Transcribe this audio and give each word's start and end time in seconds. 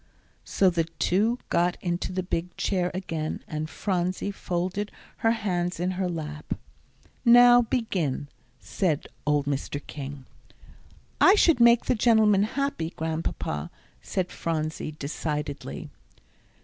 So 0.45 0.71
the 0.71 0.85
two 0.85 1.37
got 1.49 1.77
into 1.79 2.11
the 2.11 2.23
big 2.23 2.57
chair 2.57 2.89
again, 2.91 3.43
and 3.47 3.69
Phronsie 3.69 4.31
folded 4.31 4.91
her 5.17 5.29
hands 5.29 5.79
in 5.79 5.91
her 5.91 6.09
lap. 6.09 6.55
"Now 7.23 7.61
begin," 7.61 8.27
said 8.59 9.05
old 9.27 9.45
Mr. 9.45 9.79
King. 9.85 10.25
"I 11.21 11.35
should 11.35 11.59
make 11.59 11.85
the 11.85 11.93
gentleman 11.93 12.41
happy, 12.41 12.89
Grandpapa," 12.95 13.69
said 14.01 14.31
Phronsie, 14.31 14.93
decidedly. 14.97 15.91